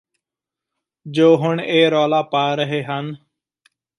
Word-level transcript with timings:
ਜੋ 1.05 1.35
ਹੁਣ 1.37 1.61
ਇਹ 1.61 1.89
ਰੌਲਾ 1.91 2.21
ਪਾ 2.21 2.53
ਰਹੇ 2.55 2.83
ਹਨ 2.83 3.15